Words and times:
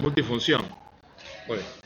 Multifunción. 0.00 0.62
Muy 1.46 1.58
bien. 1.58 1.80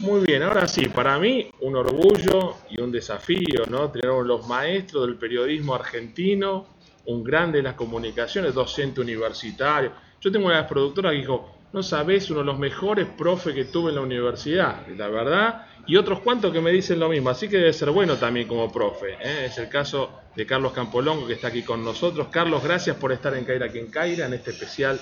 Muy 0.00 0.20
bien, 0.24 0.42
ahora 0.42 0.66
sí, 0.66 0.88
para 0.88 1.18
mí 1.18 1.50
un 1.60 1.76
orgullo 1.76 2.56
y 2.70 2.80
un 2.80 2.90
desafío, 2.90 3.66
¿no? 3.68 3.90
Tener 3.90 4.10
los 4.24 4.48
maestros 4.48 5.06
del 5.06 5.16
periodismo 5.16 5.74
argentino, 5.74 6.66
un 7.04 7.22
grande 7.22 7.58
de 7.58 7.64
las 7.64 7.74
comunicaciones, 7.74 8.54
docente 8.54 9.02
universitario. 9.02 9.92
Yo 10.18 10.32
tengo 10.32 10.46
una 10.46 10.66
productora 10.66 11.10
que 11.10 11.18
dijo, 11.18 11.54
no 11.74 11.82
sabés, 11.82 12.30
uno 12.30 12.40
de 12.40 12.46
los 12.46 12.58
mejores 12.58 13.08
profes 13.08 13.54
que 13.54 13.66
tuve 13.66 13.90
en 13.90 13.96
la 13.96 14.00
universidad, 14.00 14.86
la 14.96 15.08
verdad, 15.08 15.66
y 15.86 15.96
otros 15.96 16.20
cuantos 16.20 16.50
que 16.50 16.62
me 16.62 16.70
dicen 16.70 16.98
lo 16.98 17.10
mismo, 17.10 17.28
así 17.28 17.50
que 17.50 17.58
debe 17.58 17.72
ser 17.74 17.90
bueno 17.90 18.16
también 18.16 18.48
como 18.48 18.72
profe. 18.72 19.18
¿eh? 19.20 19.44
Es 19.44 19.58
el 19.58 19.68
caso 19.68 20.10
de 20.34 20.46
Carlos 20.46 20.72
Campolongo 20.72 21.26
que 21.26 21.34
está 21.34 21.48
aquí 21.48 21.62
con 21.62 21.84
nosotros. 21.84 22.28
Carlos, 22.30 22.64
gracias 22.64 22.96
por 22.96 23.12
estar 23.12 23.36
en 23.36 23.44
Caira 23.44 23.68
quien 23.68 23.90
Caira 23.90 24.24
en 24.24 24.32
este 24.32 24.52
especial 24.52 24.98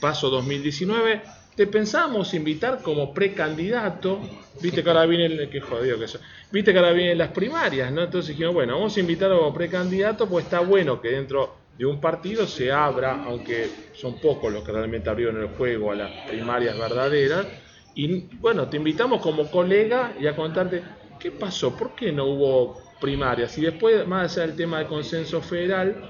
Paso 0.00 0.30
2019 0.30 1.22
te 1.58 1.66
pensamos 1.66 2.34
invitar 2.34 2.82
como 2.82 3.12
precandidato, 3.12 4.20
viste 4.60 4.80
que 4.84 4.90
ahora 4.90 5.06
viene 5.06 5.50
que 5.50 5.60
jodido 5.60 5.98
que 5.98 6.04
eso, 6.04 6.20
viste 6.52 6.72
que 6.72 6.78
ahora 6.78 6.92
vienen 6.92 7.18
las 7.18 7.30
primarias, 7.32 7.90
¿no? 7.90 8.04
Entonces 8.04 8.28
dijimos, 8.28 8.54
bueno, 8.54 8.74
vamos 8.74 8.96
a 8.96 9.00
invitar 9.00 9.36
como 9.36 9.52
precandidato, 9.52 10.28
pues 10.28 10.44
está 10.44 10.60
bueno 10.60 11.00
que 11.00 11.08
dentro 11.08 11.72
de 11.76 11.84
un 11.84 12.00
partido 12.00 12.46
se 12.46 12.70
abra, 12.70 13.24
aunque 13.24 13.88
son 13.90 14.20
pocos 14.20 14.52
los 14.52 14.62
que 14.62 14.70
realmente 14.70 15.10
abrieron 15.10 15.40
el 15.42 15.48
juego 15.48 15.90
a 15.90 15.96
las 15.96 16.12
primarias 16.26 16.78
verdaderas, 16.78 17.48
y 17.92 18.36
bueno, 18.36 18.68
te 18.68 18.76
invitamos 18.76 19.20
como 19.20 19.50
colega 19.50 20.14
y 20.16 20.28
a 20.28 20.36
contarte 20.36 20.84
qué 21.18 21.32
pasó, 21.32 21.76
por 21.76 21.96
qué 21.96 22.12
no 22.12 22.26
hubo 22.26 22.96
primarias, 23.00 23.58
y 23.58 23.62
después, 23.62 24.06
más 24.06 24.36
allá 24.38 24.46
del 24.46 24.56
tema 24.56 24.78
del 24.78 24.86
consenso 24.86 25.42
federal, 25.42 26.08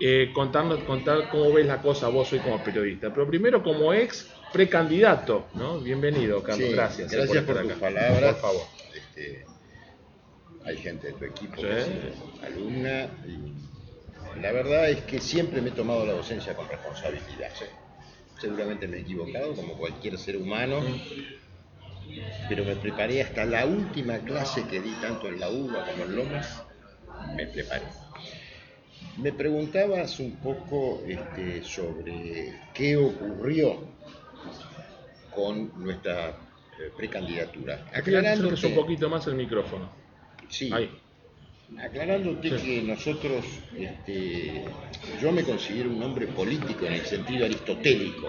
eh, 0.00 0.32
contarnos, 0.34 0.82
contar 0.82 1.28
cómo 1.28 1.52
ves 1.52 1.66
la 1.66 1.80
cosa 1.80 2.08
vos 2.08 2.32
hoy 2.32 2.40
como 2.40 2.60
periodista, 2.64 3.12
pero 3.12 3.28
primero 3.28 3.62
como 3.62 3.94
ex 3.94 4.41
precandidato, 4.52 5.46
¿no? 5.54 5.80
Bienvenido, 5.80 6.42
Carlos, 6.42 6.70
gracias. 6.72 7.10
Gracias 7.10 7.44
por, 7.44 7.62
tus 7.62 7.72
palabras. 7.72 8.34
Por 8.34 8.42
favor. 8.42 8.62
Este, 8.94 9.46
hay 10.64 10.76
gente 10.76 11.08
de 11.08 11.12
tu 11.14 11.24
equipo 11.24 11.62
alumna 12.42 13.08
y 13.26 14.40
la 14.40 14.52
verdad 14.52 14.90
es 14.90 15.02
que 15.02 15.20
siempre 15.20 15.60
me 15.60 15.70
he 15.70 15.72
tomado 15.72 16.06
la 16.06 16.12
docencia 16.12 16.54
con 16.54 16.68
responsabilidad. 16.68 17.50
Seguramente 18.40 18.88
me 18.88 18.98
he 18.98 19.00
equivocado, 19.00 19.54
como 19.54 19.76
cualquier 19.76 20.18
ser 20.18 20.36
humano, 20.36 20.80
pero 22.48 22.64
me 22.64 22.76
preparé 22.76 23.22
hasta 23.22 23.44
la 23.44 23.64
última 23.66 24.18
clase 24.18 24.66
que 24.66 24.80
di 24.80 24.92
tanto 25.00 25.28
en 25.28 25.40
la 25.40 25.48
UBA 25.48 25.86
como 25.86 26.04
en 26.04 26.16
Lomas, 26.16 26.62
me 27.36 27.46
preparé. 27.46 27.84
Me 29.18 29.32
preguntabas 29.32 30.18
un 30.20 30.36
poco 30.36 31.02
este, 31.06 31.62
sobre 31.62 32.58
qué 32.72 32.96
ocurrió 32.96 33.78
con 35.42 35.72
nuestra 35.82 36.28
eh, 36.28 36.90
precandidatura. 36.96 37.86
Aclarándote 37.92 38.66
un 38.66 38.74
poquito 38.74 39.10
más 39.10 39.26
el 39.26 39.34
micrófono. 39.34 39.90
Sí. 40.48 40.70
Aclarándote 41.78 42.50
que 42.56 42.82
nosotros, 42.82 43.44
este, 43.76 44.64
yo 45.20 45.32
me 45.32 45.42
considero 45.42 45.90
un 45.90 46.02
hombre 46.02 46.28
político 46.28 46.86
en 46.86 46.92
el 46.92 47.04
sentido 47.04 47.46
aristotélico. 47.46 48.28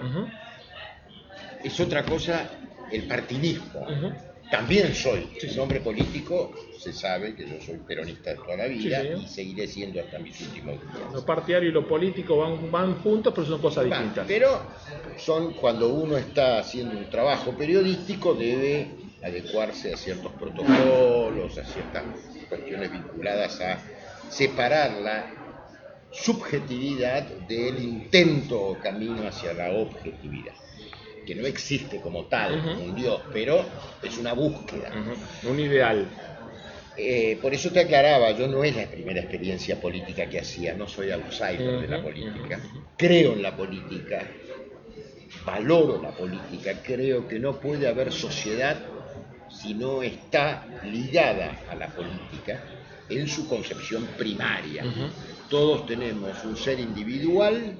Es 1.62 1.78
otra 1.78 2.04
cosa 2.04 2.50
el 2.90 3.04
partidismo. 3.04 3.86
También 4.50 4.94
soy 4.94 5.28
un 5.52 5.58
hombre 5.58 5.80
político, 5.80 6.52
se 6.78 6.92
sabe 6.92 7.34
que 7.34 7.48
yo 7.48 7.60
soy 7.60 7.78
peronista 7.78 8.30
de 8.30 8.36
toda 8.36 8.56
la 8.56 8.66
vida 8.66 9.02
y 9.02 9.26
seguiré 9.26 9.66
siendo 9.66 10.00
hasta 10.00 10.18
mis 10.18 10.38
últimos 10.40 10.80
días. 10.80 11.12
Lo 11.12 11.24
partidario 11.24 11.70
y 11.70 11.72
lo 11.72 11.86
político 11.88 12.36
van, 12.36 12.70
van 12.70 12.94
juntos, 12.96 13.32
pero 13.34 13.46
son 13.46 13.60
cosas 13.60 13.86
distintas. 13.86 14.26
Pero 14.26 14.60
son 15.16 15.54
cuando 15.54 15.88
uno 15.88 16.16
está 16.18 16.58
haciendo 16.58 16.96
un 16.96 17.08
trabajo 17.08 17.56
periodístico 17.56 18.34
debe 18.34 18.90
adecuarse 19.22 19.94
a 19.94 19.96
ciertos 19.96 20.32
protocolos, 20.32 21.56
a 21.56 21.64
ciertas 21.64 22.04
cuestiones 22.48 22.92
vinculadas 22.92 23.60
a 23.60 23.78
separar 24.28 24.92
la 25.00 25.30
subjetividad 26.12 27.22
del 27.48 27.82
intento 27.82 28.60
o 28.60 28.78
camino 28.78 29.26
hacia 29.26 29.54
la 29.54 29.72
objetividad 29.72 30.54
que 31.24 31.34
no 31.34 31.46
existe 31.46 32.00
como 32.00 32.26
tal, 32.26 32.78
un 32.80 32.94
Dios, 32.94 33.20
pero 33.32 33.64
es 34.02 34.18
una 34.18 34.32
búsqueda. 34.32 34.92
Un 35.48 35.60
ideal. 35.60 36.06
Eh, 36.96 37.38
por 37.42 37.52
eso 37.52 37.70
te 37.70 37.80
aclaraba, 37.80 38.30
yo 38.32 38.46
no 38.46 38.62
es 38.62 38.76
la 38.76 38.86
primera 38.86 39.20
experiencia 39.20 39.80
política 39.80 40.26
que 40.26 40.38
hacía, 40.38 40.74
no 40.74 40.86
soy 40.86 41.10
outsider 41.10 41.80
de 41.80 41.88
la 41.88 42.02
política. 42.02 42.60
Creo 42.96 43.32
en 43.32 43.42
la 43.42 43.56
política, 43.56 44.22
valoro 45.44 46.00
la 46.00 46.12
política, 46.12 46.80
creo 46.82 47.26
que 47.26 47.40
no 47.40 47.58
puede 47.58 47.88
haber 47.88 48.12
sociedad 48.12 48.76
si 49.50 49.74
no 49.74 50.02
está 50.02 50.66
ligada 50.84 51.62
a 51.68 51.74
la 51.74 51.88
política 51.88 52.62
en 53.08 53.26
su 53.26 53.48
concepción 53.48 54.06
primaria. 54.16 54.84
Todos 55.48 55.86
tenemos 55.86 56.44
un 56.44 56.56
ser 56.56 56.78
individual 56.78 57.76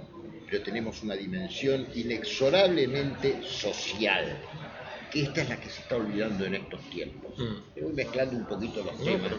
pero 0.54 0.66
tenemos 0.66 1.02
una 1.02 1.16
dimensión 1.16 1.88
inexorablemente 1.96 3.42
social, 3.42 4.38
que 5.10 5.22
esta 5.22 5.42
es 5.42 5.48
la 5.48 5.56
que 5.56 5.68
se 5.68 5.80
está 5.80 5.96
olvidando 5.96 6.44
en 6.44 6.54
estos 6.54 6.80
tiempos. 6.90 7.36
Mm. 7.36 7.82
voy 7.82 7.92
mezclando 7.92 8.36
un 8.36 8.46
poquito 8.46 8.84
los 8.84 9.02
temas. 9.02 9.32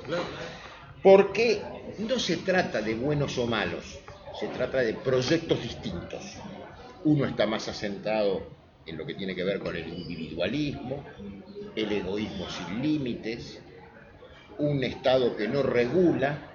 Porque 1.01 1.61
no 1.99 2.19
se 2.19 2.35
trata 2.35 2.81
de 2.81 2.95
buenos 2.95 3.37
o 3.37 3.47
malos, 3.47 3.97
se 4.37 4.49
trata 4.49 4.79
de 4.79 4.93
proyectos 4.93 5.63
distintos. 5.63 6.21
Uno 7.05 7.23
está 7.23 7.47
más 7.47 7.69
asentado 7.69 8.49
en 8.85 8.97
lo 8.97 9.05
que 9.05 9.13
tiene 9.13 9.33
que 9.33 9.45
ver 9.45 9.59
con 9.59 9.73
el 9.73 9.87
individualismo, 9.87 11.05
el 11.77 11.93
egoísmo 11.93 12.45
sin 12.49 12.81
límites, 12.81 13.61
un 14.57 14.83
Estado 14.83 15.37
que 15.37 15.47
no 15.47 15.63
regula. 15.63 16.51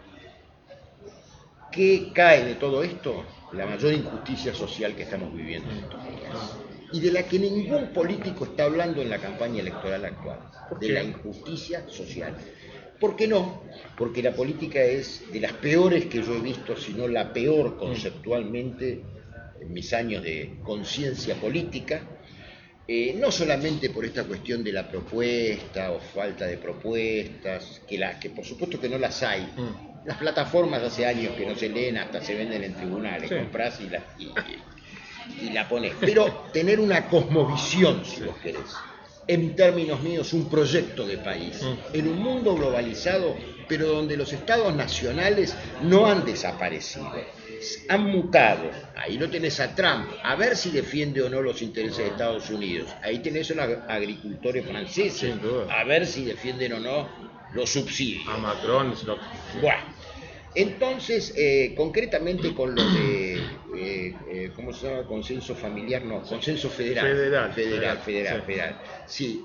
¿Qué 1.72 2.10
cae 2.12 2.44
de 2.44 2.56
todo 2.56 2.82
esto? 2.82 3.24
La 3.52 3.66
mayor 3.66 3.92
injusticia 3.92 4.54
social 4.54 4.94
que 4.94 5.02
estamos 5.02 5.34
viviendo 5.34 5.70
en 5.70 5.78
estos 5.78 6.02
días 6.04 6.70
y 6.92 7.00
de 7.00 7.12
la 7.12 7.22
que 7.24 7.38
ningún 7.38 7.88
político 7.92 8.44
está 8.44 8.64
hablando 8.64 9.00
en 9.00 9.10
la 9.10 9.18
campaña 9.18 9.60
electoral 9.60 10.04
actual, 10.04 10.40
de 10.80 10.88
la 10.90 11.02
injusticia 11.02 11.88
social. 11.88 12.34
¿Por 12.98 13.16
qué 13.16 13.28
no? 13.28 13.62
Porque 13.96 14.22
la 14.22 14.32
política 14.32 14.82
es 14.82 15.22
de 15.32 15.40
las 15.40 15.52
peores 15.52 16.06
que 16.06 16.22
yo 16.22 16.34
he 16.34 16.40
visto, 16.40 16.76
si 16.76 16.92
no 16.92 17.08
la 17.08 17.32
peor 17.32 17.76
conceptualmente 17.76 19.02
en 19.60 19.72
mis 19.72 19.92
años 19.92 20.22
de 20.22 20.58
conciencia 20.62 21.36
política, 21.36 22.02
eh, 22.86 23.14
no 23.16 23.30
solamente 23.30 23.90
por 23.90 24.04
esta 24.04 24.24
cuestión 24.24 24.64
de 24.64 24.72
la 24.72 24.88
propuesta 24.88 25.92
o 25.92 26.00
falta 26.00 26.46
de 26.46 26.58
propuestas, 26.58 27.82
que, 27.88 28.04
que 28.20 28.30
por 28.30 28.44
supuesto 28.44 28.80
que 28.80 28.88
no 28.88 28.98
las 28.98 29.22
hay, 29.22 29.42
mm 29.42 29.89
las 30.04 30.16
plataformas 30.16 30.82
hace 30.82 31.06
años 31.06 31.34
que 31.36 31.46
no 31.46 31.54
se 31.54 31.68
leen, 31.68 31.98
hasta 31.98 32.22
se 32.22 32.34
venden 32.34 32.64
en 32.64 32.74
tribunales, 32.74 33.30
compras 33.30 33.80
y 33.80 33.88
la, 33.88 34.02
y, 34.18 35.50
la 35.50 35.68
pones. 35.68 35.94
Pero 36.00 36.48
tener 36.52 36.80
una 36.80 37.06
cosmovisión, 37.08 38.04
si 38.04 38.22
vos 38.22 38.36
querés, 38.42 38.74
en 39.26 39.54
términos 39.54 40.00
míos, 40.00 40.32
un 40.32 40.48
proyecto 40.48 41.06
de 41.06 41.18
país, 41.18 41.60
en 41.92 42.08
un 42.08 42.18
mundo 42.18 42.54
globalizado, 42.54 43.36
pero 43.68 43.86
donde 43.86 44.16
los 44.16 44.32
estados 44.32 44.74
nacionales 44.74 45.54
no 45.82 46.06
han 46.06 46.24
desaparecido, 46.24 47.12
han 47.88 48.06
mutado. 48.06 48.70
Ahí 48.96 49.18
no 49.18 49.30
tenés 49.30 49.60
a 49.60 49.74
Trump, 49.74 50.08
a 50.24 50.34
ver 50.34 50.56
si 50.56 50.70
defiende 50.70 51.22
o 51.22 51.28
no 51.28 51.42
los 51.42 51.62
intereses 51.62 51.98
de 51.98 52.06
Estados 52.08 52.50
Unidos. 52.50 52.90
Ahí 53.02 53.20
tenés 53.20 53.50
a 53.52 53.66
los 53.66 53.78
agricultores 53.88 54.66
franceses, 54.66 55.34
a 55.68 55.84
ver 55.84 56.06
si 56.06 56.24
defienden 56.24 56.72
o 56.72 56.80
no 56.80 57.30
los 57.54 57.70
subsidios. 57.70 58.26
A 58.28 58.36
Macron. 58.36 58.94
Bueno, 59.60 59.82
entonces, 60.54 61.32
eh, 61.36 61.74
concretamente 61.76 62.52
con 62.54 62.74
lo 62.74 62.82
de, 62.92 63.36
eh, 63.36 64.14
eh, 64.28 64.50
¿cómo 64.56 64.72
se 64.72 64.88
llama? 64.88 65.06
Consenso 65.06 65.54
familiar, 65.54 66.04
no, 66.04 66.22
consenso 66.22 66.68
federal. 66.68 67.06
Federal. 67.06 67.52
Federal, 67.52 67.98
federal, 67.98 68.42
federal. 68.42 68.80
Sí, 69.06 69.44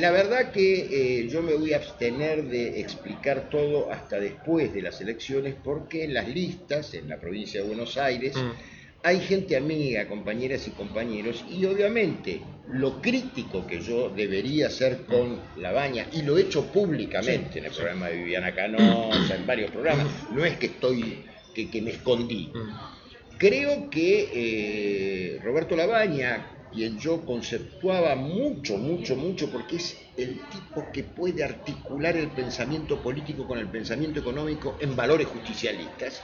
la 0.00 0.10
verdad 0.10 0.50
que 0.50 1.28
yo 1.30 1.42
me 1.42 1.54
voy 1.54 1.72
a 1.72 1.76
abstener 1.76 2.44
de 2.44 2.80
explicar 2.80 3.48
todo 3.48 3.92
hasta 3.92 4.18
después 4.18 4.74
de 4.74 4.82
las 4.82 5.00
elecciones 5.00 5.54
porque 5.62 6.04
en 6.04 6.14
las 6.14 6.28
listas, 6.28 6.94
en 6.94 7.08
la 7.08 7.20
provincia 7.20 7.60
de 7.60 7.66
Buenos 7.68 7.96
Aires, 7.96 8.36
mm 8.36 8.69
hay 9.02 9.20
gente 9.20 9.56
amiga, 9.56 10.06
compañeras 10.08 10.66
y 10.68 10.72
compañeros, 10.72 11.44
y 11.50 11.64
obviamente 11.64 12.40
lo 12.68 13.00
crítico 13.00 13.66
que 13.66 13.80
yo 13.80 14.10
debería 14.10 14.66
hacer 14.66 15.04
con 15.06 15.40
la 15.56 15.72
baña, 15.72 16.06
y 16.12 16.22
lo 16.22 16.36
he 16.36 16.42
hecho 16.42 16.66
públicamente 16.66 17.58
en 17.58 17.66
el 17.66 17.72
programa 17.72 18.08
de 18.08 18.16
Viviana 18.16 18.54
Canosa, 18.54 19.34
en 19.34 19.46
varios 19.46 19.70
programas, 19.70 20.06
no 20.30 20.44
es 20.44 20.56
que 20.58 20.66
estoy, 20.66 21.24
que, 21.54 21.82
me 21.82 21.92
escondí. 21.92 22.52
Mm. 22.54 23.38
Creo 23.38 23.88
que 23.88 24.28
eh, 24.34 25.40
Roberto 25.42 25.74
Labaña, 25.74 26.68
quien 26.70 26.98
yo 26.98 27.24
conceptuaba 27.24 28.14
mucho, 28.14 28.76
mucho, 28.76 29.16
mucho, 29.16 29.50
porque 29.50 29.76
es 29.76 29.96
el 30.18 30.40
tipo 30.50 30.92
que 30.92 31.04
puede 31.04 31.42
articular 31.42 32.18
el 32.18 32.28
pensamiento 32.28 33.02
político 33.02 33.46
con 33.46 33.58
el 33.58 33.68
pensamiento 33.68 34.20
económico 34.20 34.76
en 34.78 34.94
valores 34.94 35.26
justicialistas, 35.28 36.22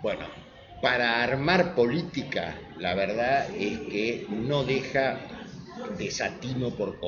bueno, 0.00 0.26
para 0.80 1.22
armar 1.22 1.74
política, 1.74 2.54
la 2.78 2.94
verdad 2.94 3.46
es 3.56 3.78
que 3.80 4.26
no 4.28 4.64
deja 4.64 5.18
desatino 5.98 6.70
por, 6.70 6.98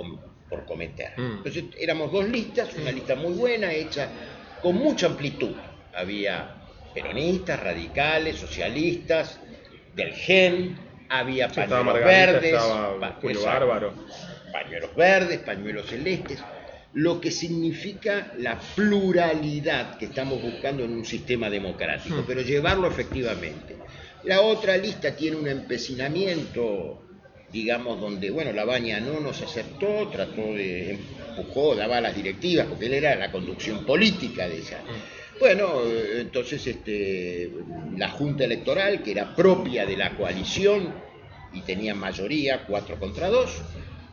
por 0.49 0.65
cometer. 0.67 1.13
Mm. 1.17 1.37
Entonces 1.39 1.65
éramos 1.79 2.13
dos 2.13 2.29
listas, 2.29 2.75
una 2.77 2.91
lista 2.93 3.15
muy 3.15 3.35
buena, 3.35 3.73
hecha 3.73 4.09
con 4.63 4.77
mucha 4.77 5.07
amplitud. 5.07 5.55
Había 5.95 6.55
peronistas, 6.95 7.61
radicales, 7.61 8.37
socialistas, 8.37 9.41
del 9.95 10.13
GEN, 10.15 10.79
había 11.09 11.49
pañuelos 11.49 11.95
verdes, 11.95 12.55
pañuelos 14.53 14.95
verdes, 14.95 15.39
pañuelos 15.41 15.87
celestes, 15.87 16.43
lo 16.95 17.21
que 17.21 17.31
significa 17.31 18.33
la 18.39 18.59
pluralidad 18.75 19.99
que 19.99 20.07
estamos 20.07 20.43
buscando 20.43 20.85
en 20.85 20.93
un 20.93 21.05
sistema 21.05 21.51
democrático, 21.51 22.17
hmm. 22.17 22.25
pero 22.27 22.41
llevarlo 22.43 22.89
efectivamente. 22.89 23.77
La 24.25 24.41
otra 24.41 24.77
lista 24.77 25.15
tiene 25.15 25.37
un 25.37 25.49
empecinamiento, 25.49 27.03
digamos, 27.53 28.01
donde, 28.01 28.31
bueno, 28.31 28.53
la 28.53 28.65
baña 28.65 29.01
no 29.01 29.21
nos 29.21 29.43
aceptó, 29.43 30.09
trató 30.09 30.55
de, 30.55 30.99
empujó, 31.37 31.75
daba 31.75 32.01
las 32.01 32.17
directivas, 32.17 32.67
porque 32.67 32.87
él 32.87 32.95
era 32.95 33.15
la 33.15 33.31
conducción 33.31 33.85
política 33.85 34.49
de 34.49 34.59
esa. 34.59 34.79
Hmm. 34.79 35.39
Bueno, 35.39 35.83
entonces 36.17 36.67
este, 36.67 37.49
la 37.97 38.11
Junta 38.11 38.45
Electoral, 38.45 39.03
que 39.05 39.13
era 39.13 39.37
propia 39.37 39.87
de 39.87 39.97
la 39.97 40.17
coalición 40.17 40.93
y 41.53 41.61
tenía 41.61 41.95
mayoría, 41.95 42.65
cuatro 42.67 42.99
contra 42.99 43.29
dos, 43.29 43.63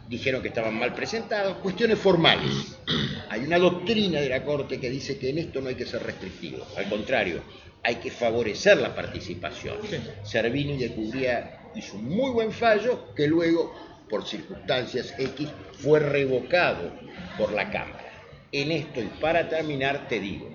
dijeron 0.08 0.42
que 0.42 0.50
estaban 0.50 0.78
mal 0.78 0.94
presentados, 0.94 1.58
cuestiones 1.58 2.00
formales. 2.00 2.78
Hay 3.30 3.42
una 3.42 3.58
doctrina 3.58 4.20
de 4.20 4.30
la 4.30 4.44
Corte 4.44 4.80
que 4.80 4.90
dice 4.90 5.18
que 5.18 5.30
en 5.30 5.40
esto 5.40 5.62
no 5.62 5.70
hay 5.70 5.76
que 5.76 5.86
ser 5.86 6.04
restrictivo, 6.04 6.66
al 6.78 6.88
contrario, 6.88 7.42
hay 7.84 7.96
que 7.96 8.10
favorecer 8.10 8.78
la 8.78 8.96
participación. 8.96 9.78
Servini 10.24 10.78
de 10.78 10.92
Cubría 10.92 11.70
hizo 11.76 11.98
un 11.98 12.06
muy 12.06 12.32
buen 12.32 12.52
fallo 12.52 13.14
que 13.16 13.28
luego, 13.28 13.74
por 14.10 14.26
circunstancias 14.26 15.14
X, 15.18 15.50
fue 15.80 16.00
revocado 16.00 16.92
por 17.38 17.52
la 17.52 17.70
Cámara. 17.70 18.06
En 18.52 18.72
esto, 18.72 19.02
y 19.02 19.08
para 19.20 19.50
terminar, 19.50 20.08
te 20.08 20.20
digo, 20.20 20.50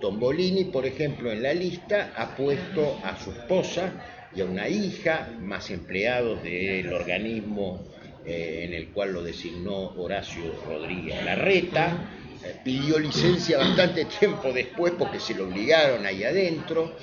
Tombolini, 0.00 0.64
por 0.64 0.84
ejemplo, 0.84 1.32
en 1.32 1.42
la 1.42 1.54
lista 1.54 2.12
ha 2.16 2.36
puesto 2.36 2.98
a 3.02 3.18
su 3.18 3.30
esposa 3.30 3.92
y 4.34 4.40
a 4.40 4.44
una 4.44 4.68
hija, 4.68 5.30
más 5.40 5.70
empleados 5.70 6.42
del 6.42 6.92
organismo 6.92 7.86
eh, 8.26 8.64
en 8.64 8.74
el 8.74 8.88
cual 8.88 9.12
lo 9.12 9.22
designó 9.22 9.92
Horacio 9.96 10.42
Rodríguez 10.66 11.22
Larreta, 11.24 12.10
eh, 12.42 12.56
pidió 12.64 12.98
licencia 12.98 13.58
bastante 13.58 14.04
tiempo 14.20 14.52
después 14.52 14.94
porque 14.98 15.20
se 15.20 15.34
lo 15.34 15.44
obligaron 15.44 16.06
ahí 16.06 16.24
adentro, 16.24 16.96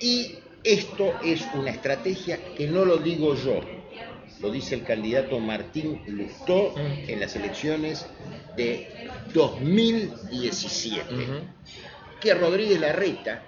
y 0.00 0.34
esto 0.62 1.14
es 1.24 1.46
una 1.54 1.70
estrategia 1.70 2.38
que 2.56 2.66
no 2.66 2.84
lo 2.84 2.98
digo 2.98 3.34
yo, 3.36 3.60
lo 4.40 4.50
dice 4.50 4.74
el 4.74 4.82
candidato 4.82 5.38
Martín 5.40 6.02
Lustó 6.08 6.74
en 6.76 7.20
las 7.20 7.34
elecciones 7.36 8.06
de 8.56 9.08
2017, 9.32 11.04
que 12.20 12.34
Rodríguez 12.34 12.80
Larreta 12.80 13.42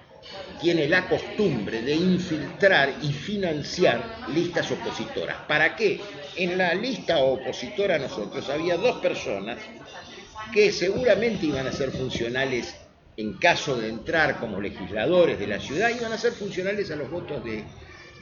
tiene 0.60 0.88
la 0.88 1.08
costumbre 1.08 1.82
de 1.82 1.94
infiltrar 1.94 2.94
y 3.02 3.12
financiar 3.12 4.24
listas 4.28 4.70
opositoras. 4.70 5.36
¿Para 5.46 5.76
qué? 5.76 6.00
En 6.36 6.58
la 6.58 6.74
lista 6.74 7.18
opositora 7.18 7.96
a 7.96 7.98
nosotros 7.98 8.48
había 8.48 8.76
dos 8.76 9.00
personas 9.00 9.58
que 10.52 10.72
seguramente 10.72 11.46
iban 11.46 11.66
a 11.66 11.72
ser 11.72 11.90
funcionales 11.90 12.74
en 13.16 13.34
caso 13.38 13.76
de 13.76 13.88
entrar 13.88 14.38
como 14.38 14.60
legisladores 14.60 15.38
de 15.38 15.46
la 15.46 15.60
ciudad, 15.60 15.90
iban 15.90 16.12
a 16.12 16.18
ser 16.18 16.32
funcionales 16.32 16.90
a 16.90 16.96
los 16.96 17.10
votos 17.10 17.44
de, 17.44 17.64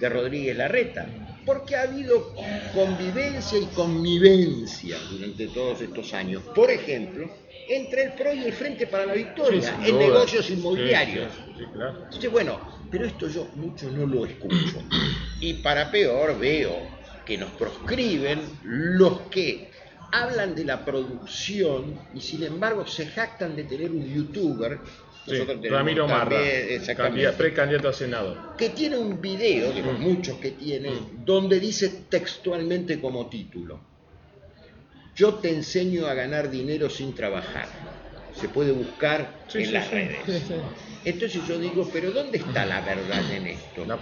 de 0.00 0.08
Rodríguez 0.08 0.56
Larreta, 0.56 1.06
porque 1.46 1.76
ha 1.76 1.82
habido 1.82 2.34
convivencia 2.74 3.58
y 3.58 3.66
connivencia 3.66 4.98
durante 5.10 5.46
todos 5.46 5.80
estos 5.80 6.12
años. 6.12 6.42
Por 6.54 6.70
ejemplo, 6.70 7.30
entre 7.68 8.02
el 8.02 8.12
PRO 8.12 8.34
y 8.34 8.44
el 8.44 8.52
Frente 8.52 8.88
para 8.88 9.06
la 9.06 9.14
Victoria 9.14 9.78
en 9.84 9.98
negocios 9.98 10.50
inmobiliarios. 10.50 11.32
Entonces, 11.56 12.30
bueno, 12.30 12.60
pero 12.90 13.06
esto 13.06 13.28
yo 13.28 13.46
mucho 13.54 13.90
no 13.90 14.06
lo 14.06 14.26
escucho. 14.26 14.82
Y 15.40 15.54
para 15.54 15.90
peor 15.90 16.38
veo 16.38 16.74
que 17.24 17.38
nos 17.38 17.50
proscriben 17.52 18.40
los 18.64 19.20
que 19.30 19.70
hablan 20.12 20.54
de 20.54 20.64
la 20.64 20.84
producción 20.84 21.98
y 22.14 22.20
sin 22.20 22.42
embargo 22.44 22.86
se 22.86 23.06
jactan 23.06 23.56
de 23.56 23.64
tener 23.64 23.90
un 23.90 24.04
youtuber 24.04 24.78
Ramiro 25.70 26.06
Marra, 26.06 26.40
precandidato 27.36 27.88
a 27.88 27.92
senador. 27.92 28.56
Que 28.56 28.70
tiene 28.70 28.96
un 28.96 29.20
video, 29.20 29.72
de 29.72 29.82
los 29.82 29.98
mm. 29.98 30.02
muchos 30.02 30.38
que 30.38 30.52
tiene, 30.52 30.90
mm. 30.90 31.24
donde 31.24 31.58
dice 31.58 32.04
textualmente 32.08 33.00
como 33.00 33.28
título, 33.28 33.80
yo 35.14 35.34
te 35.34 35.50
enseño 35.50 36.06
a 36.06 36.14
ganar 36.14 36.50
dinero 36.50 36.90
sin 36.90 37.14
trabajar. 37.14 37.66
Se 38.34 38.48
puede 38.48 38.70
buscar 38.72 39.46
en 39.54 39.72
las 39.72 39.90
redes. 39.90 40.18
Entonces 41.04 41.40
yo 41.46 41.58
digo, 41.58 41.88
pero 41.90 42.10
¿dónde 42.10 42.38
está 42.38 42.66
la 42.66 42.82
verdad 42.82 43.22
en 43.32 43.46
esto? 43.46 43.82
¿En 43.82 43.88
la 43.88 43.96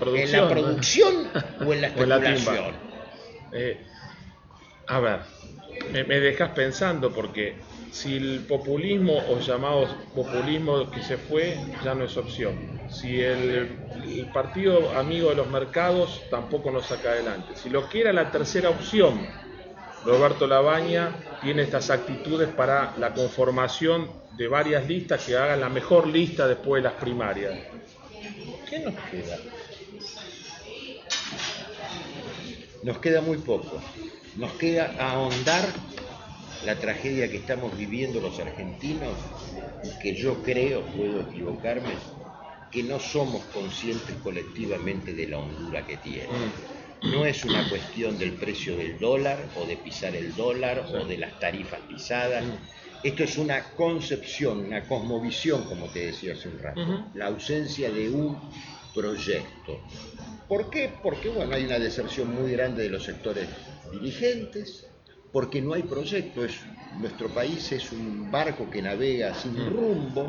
producción 0.49 1.29
o 1.65 1.73
en 1.73 1.81
la 1.81 1.87
especulación? 1.88 2.75
Eh, 3.53 3.79
a 4.88 5.00
ver, 5.00 5.20
me, 5.93 6.03
me 6.03 6.19
dejas 6.19 6.50
pensando 6.50 7.12
porque 7.12 7.55
si 7.94 8.17
el 8.17 8.41
populismo 8.49 9.17
o 9.31 9.38
llamado 9.38 9.87
populismo 10.17 10.91
que 10.91 11.00
se 11.00 11.17
fue 11.17 11.56
ya 11.85 11.94
no 11.94 12.05
es 12.05 12.17
opción, 12.17 12.81
si 12.91 13.20
el, 13.20 13.79
el, 14.05 14.29
partido 14.32 14.91
amigo 14.99 15.31
de 15.31 15.37
los 15.37 15.49
mercados 15.49 16.20
tampoco 16.29 16.73
nos 16.73 16.87
saca 16.87 17.11
adelante, 17.11 17.55
si 17.55 17.70
lo 17.70 17.88
que 17.88 18.00
era 18.00 18.12
la 18.12 18.32
tercera 18.32 18.70
opción 18.70 19.25
Roberto 20.05 20.49
Labaña 20.49 21.14
tiene 21.41 21.62
estas 21.62 21.88
actitudes 21.91 22.49
para 22.49 22.94
la 22.99 23.14
conformación 23.14 24.11
de 24.37 24.49
varias 24.49 24.88
listas 24.88 25.25
que 25.25 25.37
hagan 25.37 25.61
la 25.61 25.69
mejor 25.69 26.08
lista 26.08 26.49
después 26.49 26.82
de 26.82 26.88
las 26.91 26.99
primarias. 26.99 27.55
¿Qué 28.69 28.81
nos 28.81 28.94
queda? 29.08 29.38
Nos 32.82 32.99
queda 32.99 33.20
muy 33.20 33.38
poco. 33.38 33.81
Nos 34.37 34.52
queda 34.55 34.93
ahondar 34.99 35.64
la 36.64 36.76
tragedia 36.76 37.31
que 37.31 37.38
estamos 37.38 37.76
viviendo 37.76 38.20
los 38.20 38.38
argentinos 38.38 39.16
y 39.82 39.99
que 40.00 40.14
yo 40.14 40.43
creo, 40.43 40.82
puedo 40.87 41.20
equivocarme, 41.22 41.93
que 42.70 42.82
no 42.82 42.99
somos 42.99 43.43
conscientes 43.46 44.16
colectivamente 44.22 45.12
de 45.12 45.28
la 45.28 45.38
hondura 45.38 45.87
que 45.87 45.96
tiene. 45.99 46.28
Mm 46.28 46.75
no 47.05 47.26
es 47.26 47.44
una 47.44 47.69
cuestión 47.69 48.19
del 48.19 48.32
precio 48.32 48.76
del 48.76 48.99
dólar 48.99 49.38
o 49.56 49.66
de 49.66 49.76
pisar 49.76 50.16
el 50.16 50.34
dólar 50.34 50.87
o 50.93 51.05
de 51.05 51.19
las 51.19 51.38
tarifas 51.38 51.81
pisadas. 51.88 52.44
Esto 53.03 53.24
es 53.24 53.36
una 53.36 53.62
concepción, 53.77 54.60
una 54.60 54.86
cosmovisión, 54.89 55.65
como 55.65 55.86
te 55.91 56.06
decía 56.06 56.32
hace 56.32 56.48
un 56.48 56.58
rato, 56.58 57.10
la 57.15 57.27
ausencia 57.27 57.91
de 57.91 58.08
un 58.08 58.39
proyecto. 58.94 59.81
¿Por 60.48 60.70
qué? 60.70 60.91
Porque 61.03 61.29
bueno, 61.29 61.55
hay 61.55 61.65
una 61.65 61.79
deserción 61.79 62.34
muy 62.34 62.53
grande 62.53 62.84
de 62.84 62.89
los 62.89 63.05
sectores 63.05 63.48
dirigentes, 63.93 64.86
porque 65.34 65.60
no 65.60 65.74
hay 65.74 65.82
proyecto. 65.82 66.44
Es, 66.44 66.60
nuestro 67.00 67.29
país 67.29 67.72
es 67.72 67.91
un 67.91 68.31
barco 68.31 68.70
que 68.70 68.81
navega 68.81 69.34
sin 69.34 69.56
rumbo. 69.69 70.29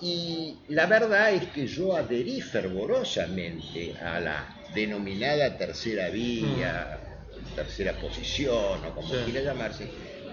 Y 0.00 0.56
la 0.68 0.86
verdad 0.86 1.32
es 1.32 1.46
que 1.46 1.68
yo 1.68 1.96
adherí 1.96 2.40
fervorosamente 2.40 3.94
a 3.96 4.18
la 4.18 4.56
denominada 4.74 5.56
tercera 5.56 6.08
vía, 6.08 6.98
mm. 6.98 7.54
tercera 7.54 7.92
posición 7.92 8.84
o 8.84 8.94
como 8.94 9.08
quiera 9.24 9.40
llamarse, 9.40 9.88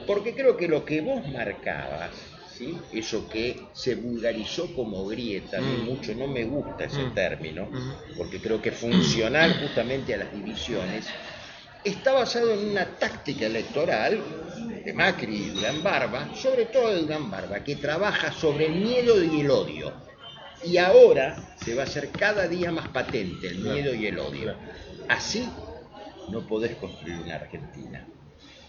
porque 0.08 0.34
creo 0.34 0.58
que 0.58 0.68
lo 0.68 0.84
que 0.84 1.02
vos 1.02 1.28
marcabas, 1.28 2.12
¿sí? 2.52 2.78
eso 2.92 3.28
que 3.30 3.60
se 3.74 3.96
vulgarizó 3.96 4.74
como 4.76 5.06
grieta, 5.06 5.62
mm. 5.62 5.86
mucho 5.86 6.14
no 6.16 6.28
me 6.28 6.44
gusta 6.44 6.86
ese 6.86 7.04
mm. 7.04 7.14
término, 7.14 7.70
porque 8.18 8.40
creo 8.40 8.62
que 8.62 8.72
funcional 8.72 9.54
justamente 9.62 10.14
a 10.14 10.18
las 10.18 10.34
divisiones, 10.34 11.06
está 11.86 12.12
basado 12.14 12.52
en 12.52 12.70
una 12.72 12.86
táctica 12.98 13.46
electoral 13.46 14.22
de 14.84 14.94
Macri 14.94 15.36
y 15.36 15.50
Durán 15.52 15.84
Barba, 15.84 16.30
sobre 16.36 16.66
todo 16.66 16.94
de 16.94 17.02
Durán 17.02 17.32
Barba, 17.32 17.64
que 17.64 17.76
trabaja 17.76 18.32
sobre 18.32 18.66
el 18.66 18.76
miedo 18.76 19.24
y 19.24 19.42
el 19.42 19.50
odio 19.50 20.06
y 20.66 20.78
ahora 20.78 21.56
se 21.64 21.76
va 21.76 21.84
a 21.84 21.86
hacer 21.86 22.10
cada 22.10 22.48
día 22.48 22.72
más 22.72 22.88
patente 22.90 23.48
el 23.48 23.60
miedo 23.60 23.94
y 23.94 24.08
el 24.08 24.20
odio. 24.20 24.56
Así 25.08 25.48
no 26.30 26.46
podés 26.48 26.76
construir 26.78 27.20
una 27.20 27.36
Argentina. 27.36 28.06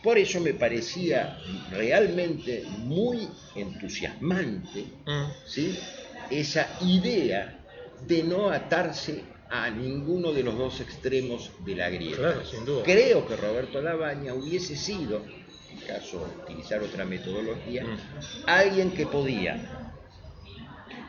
Por 0.03 0.19
eso 0.19 0.41
me 0.41 0.55
parecía 0.55 1.39
realmente 1.71 2.65
muy 2.79 3.29
entusiasmante 3.55 4.85
mm. 5.07 5.25
¿sí? 5.47 5.79
esa 6.31 6.69
idea 6.83 7.59
de 8.07 8.23
no 8.23 8.51
atarse 8.51 9.25
a 9.51 9.71
ninguno 9.71 10.33
de 10.33 10.43
los 10.43 10.57
dos 10.57 10.81
extremos 10.81 11.51
de 11.65 11.77
la 11.77 11.91
grieta. 11.91 12.43
Creo 12.85 13.27
que 13.27 13.37
Roberto 13.37 13.81
Labaña 13.81 14.35
hubiese 14.35 14.77
sido, 14.77 15.23
en 15.71 15.79
caso 15.87 16.27
de 16.27 16.43
utilizar 16.43 16.83
otra 16.83 17.05
metodología, 17.05 17.85
mm. 17.85 17.99
alguien 18.47 18.91
que 18.91 19.07
podía 19.07 19.87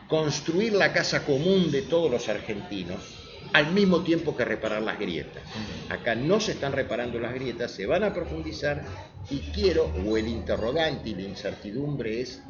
construir 0.08 0.72
la 0.72 0.92
casa 0.92 1.24
común 1.24 1.70
de 1.70 1.82
todos 1.82 2.10
los 2.10 2.28
argentinos, 2.28 3.18
al 3.52 3.72
mismo 3.72 4.02
tiempo 4.02 4.36
que 4.36 4.44
reparar 4.44 4.82
las 4.82 4.98
grietas. 4.98 5.42
Acá 5.88 6.14
no 6.14 6.40
se 6.40 6.52
están 6.52 6.72
reparando 6.72 7.18
las 7.18 7.34
grietas, 7.34 7.70
se 7.70 7.86
van 7.86 8.04
a 8.04 8.12
profundizar 8.12 8.84
y 9.30 9.38
quiero, 9.52 9.90
o 10.06 10.16
el 10.16 10.28
interrogante 10.28 11.10
y 11.10 11.14
la 11.14 11.22
incertidumbre 11.22 12.20
es, 12.20 12.42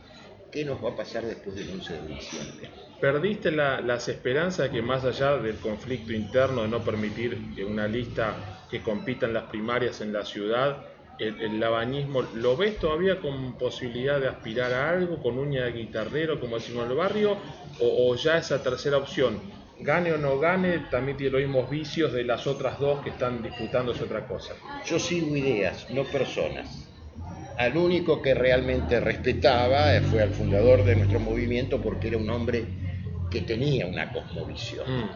¿qué 0.50 0.64
nos 0.64 0.82
va 0.84 0.90
a 0.90 0.96
pasar 0.96 1.24
después 1.26 1.56
del 1.56 1.70
11 1.70 1.94
de 2.00 2.06
diciembre? 2.08 2.70
¿Perdiste 3.00 3.50
las 3.52 4.08
esperanzas 4.08 4.66
de 4.66 4.72
que 4.72 4.82
más 4.82 5.04
allá 5.04 5.36
del 5.38 5.58
conflicto 5.60 6.12
interno 6.12 6.62
de 6.62 6.68
no 6.68 6.82
permitir 6.84 7.50
que 7.54 7.64
una 7.64 7.86
lista 7.88 8.64
que 8.68 8.82
compita 8.82 9.26
en 9.26 9.34
las 9.34 9.44
primarias 9.44 10.00
en 10.00 10.12
la 10.12 10.24
ciudad, 10.24 10.84
el, 11.16 11.40
el 11.40 11.60
labañismo, 11.60 12.22
¿lo 12.22 12.56
ves 12.56 12.78
todavía 12.78 13.20
con 13.20 13.56
posibilidad 13.56 14.20
de 14.20 14.28
aspirar 14.28 14.72
a 14.74 14.90
algo, 14.90 15.20
con 15.20 15.38
uña 15.38 15.64
de 15.64 15.72
guitarrero, 15.72 16.40
como 16.40 16.56
decimos 16.58 16.84
en 16.84 16.90
el 16.90 16.96
barrio, 16.96 17.40
o, 17.76 18.10
o 18.12 18.16
ya 18.16 18.38
esa 18.38 18.62
tercera 18.62 18.98
opción, 18.98 19.42
gane 19.78 20.12
o 20.12 20.18
no 20.18 20.38
gane, 20.38 20.80
también 20.90 21.16
tiene 21.16 21.32
los 21.32 21.42
mismos 21.42 21.70
vicios 21.70 22.12
de 22.12 22.24
las 22.24 22.46
otras 22.48 22.78
dos 22.80 23.00
que 23.02 23.10
están 23.10 23.42
disputándose 23.42 24.04
otra 24.04 24.26
cosa? 24.26 24.54
Yo 24.82 24.98
sigo 24.98 25.36
ideas, 25.36 25.88
no 25.90 26.10
personas. 26.10 26.87
Al 27.58 27.76
único 27.76 28.22
que 28.22 28.34
realmente 28.34 29.00
respetaba 29.00 30.00
fue 30.02 30.22
al 30.22 30.30
fundador 30.30 30.84
de 30.84 30.94
nuestro 30.94 31.18
movimiento 31.18 31.82
porque 31.82 32.06
era 32.06 32.16
un 32.16 32.30
hombre 32.30 32.64
que 33.30 33.40
tenía 33.40 33.86
una 33.86 34.12
cosmovisión. 34.12 34.86
Mm. 34.86 35.10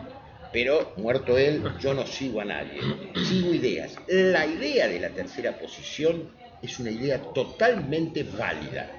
Pero 0.53 0.93
muerto 0.97 1.39
él, 1.39 1.63
yo 1.81 1.95
no 1.95 2.05
sigo 2.05 2.41
a 2.41 2.45
nadie, 2.45 2.81
sigo 3.25 3.55
ideas. 3.55 3.97
La 4.09 4.45
idea 4.45 4.87
de 4.89 5.01
la 5.01 5.11
tercera 5.11 5.57
posición 5.57 6.31
es 6.61 6.79
una 6.79 6.91
idea 6.91 7.23
totalmente 7.33 8.25
válida. 8.25 8.91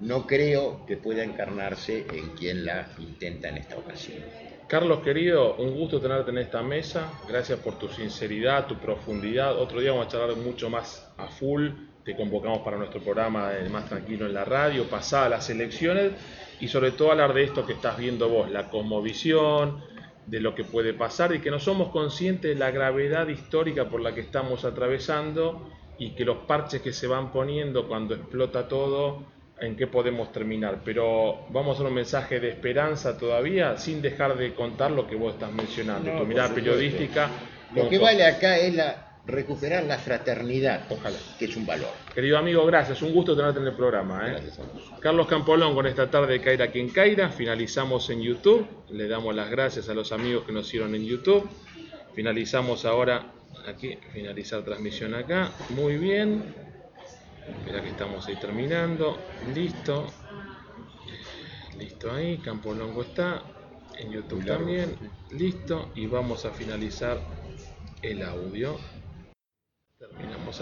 No 0.00 0.26
creo 0.26 0.86
que 0.86 0.96
pueda 0.96 1.22
encarnarse 1.22 2.06
en 2.12 2.30
quien 2.30 2.64
la 2.64 2.88
intenta 2.98 3.50
en 3.50 3.58
esta 3.58 3.76
ocasión. 3.76 4.18
Carlos 4.66 5.00
querido, 5.00 5.56
un 5.56 5.74
gusto 5.74 6.00
tenerte 6.00 6.30
en 6.30 6.38
esta 6.38 6.62
mesa. 6.62 7.12
Gracias 7.28 7.58
por 7.58 7.78
tu 7.78 7.88
sinceridad, 7.88 8.66
tu 8.66 8.76
profundidad. 8.76 9.58
Otro 9.58 9.80
día 9.80 9.90
vamos 9.90 10.06
a 10.06 10.10
charlar 10.10 10.36
mucho 10.36 10.70
más 10.70 11.06
a 11.18 11.26
full. 11.26 11.70
Te 12.04 12.16
convocamos 12.16 12.60
para 12.60 12.76
nuestro 12.76 13.00
programa 13.00 13.50
de 13.50 13.68
Más 13.68 13.88
Tranquilo 13.88 14.26
en 14.26 14.34
la 14.34 14.44
radio, 14.44 14.84
pasadas 14.88 15.30
las 15.30 15.50
elecciones 15.50 16.12
y 16.60 16.68
sobre 16.68 16.92
todo 16.92 17.12
hablar 17.12 17.34
de 17.34 17.44
esto 17.44 17.66
que 17.66 17.74
estás 17.74 17.98
viendo 17.98 18.28
vos, 18.28 18.50
la 18.50 18.68
cosmovisión, 18.68 19.82
de 20.26 20.40
lo 20.40 20.54
que 20.54 20.64
puede 20.64 20.94
pasar 20.94 21.34
y 21.34 21.40
que 21.40 21.50
no 21.50 21.58
somos 21.58 21.88
conscientes 21.88 22.52
de 22.52 22.54
la 22.54 22.70
gravedad 22.70 23.28
histórica 23.28 23.88
por 23.88 24.00
la 24.00 24.14
que 24.14 24.20
estamos 24.20 24.64
atravesando 24.64 25.70
y 25.98 26.14
que 26.14 26.24
los 26.24 26.38
parches 26.38 26.80
que 26.80 26.92
se 26.92 27.06
van 27.06 27.32
poniendo 27.32 27.88
cuando 27.88 28.14
explota 28.14 28.68
todo, 28.68 29.26
en 29.60 29.76
qué 29.76 29.86
podemos 29.86 30.32
terminar. 30.32 30.80
Pero 30.84 31.46
vamos 31.50 31.78
a 31.78 31.82
dar 31.82 31.90
un 31.90 31.96
mensaje 31.96 32.40
de 32.40 32.48
esperanza 32.48 33.18
todavía, 33.18 33.76
sin 33.76 34.00
dejar 34.00 34.36
de 34.36 34.54
contar 34.54 34.90
lo 34.90 35.06
que 35.06 35.16
vos 35.16 35.34
estás 35.34 35.52
mencionando, 35.52 36.12
No, 36.12 36.20
tu 36.20 36.26
mirada 36.26 36.54
periodística. 36.54 37.28
Lo 37.74 37.88
que 37.88 37.98
vale 37.98 38.24
acá 38.24 38.56
es 38.56 38.74
la, 38.74 39.09
recuperar 39.30 39.84
la 39.84 39.98
fraternidad, 39.98 40.84
Ojalá. 40.90 41.16
que 41.38 41.44
es 41.46 41.56
un 41.56 41.66
valor. 41.66 41.90
Querido 42.14 42.38
amigo, 42.38 42.64
gracias, 42.66 43.00
un 43.02 43.12
gusto 43.12 43.36
tenerte 43.36 43.60
en 43.60 43.66
el 43.66 43.74
programa. 43.74 44.26
¿eh? 44.26 44.30
Gracias 44.32 44.58
a 44.58 44.62
vos. 44.62 44.92
Carlos 45.00 45.26
Campolón 45.26 45.74
con 45.74 45.86
esta 45.86 46.10
tarde 46.10 46.34
de 46.34 46.40
Caira 46.40 46.70
quien 46.70 46.88
Caira. 46.90 47.30
Finalizamos 47.30 48.08
en 48.10 48.20
YouTube. 48.22 48.66
Le 48.90 49.08
damos 49.08 49.34
las 49.34 49.50
gracias 49.50 49.88
a 49.88 49.94
los 49.94 50.12
amigos 50.12 50.44
que 50.44 50.52
nos 50.52 50.66
hicieron 50.66 50.94
en 50.94 51.04
YouTube. 51.04 51.48
Finalizamos 52.14 52.84
ahora 52.84 53.32
aquí, 53.66 53.96
finalizar 54.12 54.62
transmisión 54.62 55.14
acá. 55.14 55.50
Muy 55.70 55.96
bien. 55.96 56.54
Espera 57.48 57.82
que 57.82 57.88
estamos 57.90 58.26
ahí 58.26 58.36
terminando. 58.36 59.18
Listo. 59.54 60.06
Listo 61.78 62.12
ahí. 62.12 62.38
Campolongo 62.38 63.02
está. 63.02 63.42
En 63.98 64.12
YouTube 64.12 64.44
también. 64.44 64.96
Listo. 65.30 65.90
Y 65.94 66.06
vamos 66.06 66.44
a 66.44 66.50
finalizar 66.50 67.18
el 68.02 68.22
audio. 68.22 68.78
Terminamos 70.20 70.48
acá. 70.48 70.58